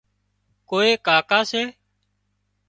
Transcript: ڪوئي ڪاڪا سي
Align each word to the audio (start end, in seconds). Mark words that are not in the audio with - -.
ڪوئي 0.69 0.91
ڪاڪا 1.07 1.39
سي 1.51 1.63